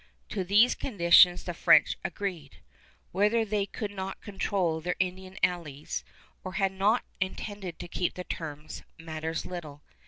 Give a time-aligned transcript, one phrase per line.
[0.29, 2.57] To these conditions the French agreed.
[3.11, 6.03] Whether they could not control their Indian allies
[6.43, 9.83] or had not intended to keep the terms matters little.